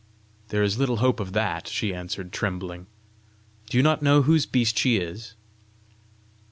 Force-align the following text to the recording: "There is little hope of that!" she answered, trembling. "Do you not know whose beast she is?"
"There 0.47 0.63
is 0.63 0.79
little 0.79 0.97
hope 0.97 1.19
of 1.19 1.33
that!" 1.33 1.67
she 1.67 1.93
answered, 1.93 2.31
trembling. 2.31 2.87
"Do 3.69 3.77
you 3.77 3.83
not 3.83 4.01
know 4.01 4.23
whose 4.23 4.47
beast 4.47 4.75
she 4.79 4.97
is?" 4.97 5.35